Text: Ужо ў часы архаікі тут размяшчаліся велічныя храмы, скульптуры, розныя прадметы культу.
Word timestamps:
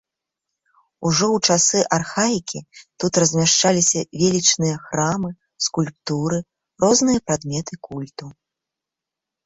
Ужо 1.09 1.25
ў 1.35 1.37
часы 1.49 1.79
архаікі 1.97 2.59
тут 3.03 3.21
размяшчаліся 3.25 3.99
велічныя 4.23 4.77
храмы, 4.89 5.29
скульптуры, 5.69 6.37
розныя 6.87 7.19
прадметы 7.31 7.73
культу. 7.89 8.25